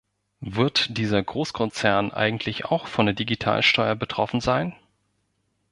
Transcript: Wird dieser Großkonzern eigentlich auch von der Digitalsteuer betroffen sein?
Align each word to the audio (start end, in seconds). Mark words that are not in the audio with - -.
Wird 0.49 0.97
dieser 0.97 1.21
Großkonzern 1.21 2.11
eigentlich 2.11 2.65
auch 2.65 2.87
von 2.87 3.05
der 3.05 3.13
Digitalsteuer 3.13 3.93
betroffen 3.95 4.41
sein? 4.41 4.73